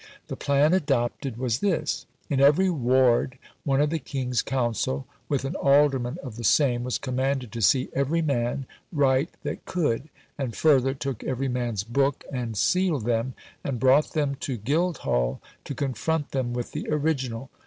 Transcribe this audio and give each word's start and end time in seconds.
The 0.29 0.35
plan 0.35 0.73
adopted 0.73 1.37
was 1.37 1.59
this: 1.59 2.07
In 2.27 2.39
every 2.41 2.71
ward 2.71 3.37
one 3.63 3.79
of 3.79 3.91
the 3.91 3.99
King's 3.99 4.41
council, 4.41 5.05
with 5.29 5.45
an 5.45 5.55
alderman 5.55 6.17
of 6.23 6.37
the 6.37 6.43
same, 6.43 6.83
was 6.83 6.97
commanded 6.97 7.51
to 7.51 7.61
see 7.61 7.89
every 7.93 8.23
man 8.23 8.65
write 8.91 9.29
that 9.43 9.63
could, 9.65 10.09
and 10.39 10.55
further 10.55 10.95
took 10.95 11.23
every 11.23 11.49
man's 11.49 11.83
book 11.83 12.23
and 12.33 12.57
sealed 12.57 13.05
them, 13.05 13.35
and 13.63 13.79
brought 13.79 14.13
them 14.13 14.33
to 14.39 14.57
Guildhall 14.57 15.39
to 15.65 15.75
confront 15.75 16.31
them 16.31 16.51
with 16.51 16.71
the 16.71 16.87
original. 16.89 17.51